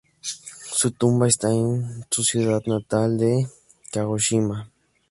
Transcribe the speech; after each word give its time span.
Su 0.19 0.89
tumba 0.93 1.27
está 1.27 1.51
en 1.51 2.07
su 2.09 2.23
ciudad 2.23 2.63
natal 2.65 3.19
de 3.19 3.47
Kagoshima. 3.91 4.71